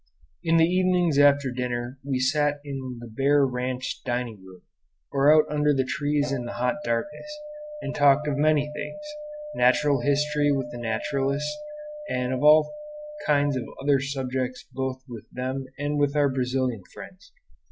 [0.43, 4.63] In the evenings after dinner we sat in the bare ranch dining room,
[5.11, 7.31] or out under the trees in the hot darkness,
[7.83, 8.99] and talked of many things:
[9.53, 11.55] natural history with the naturalists,
[12.09, 12.73] and all
[13.27, 17.31] kinds of other subjects both with them and with our Brazilian friends.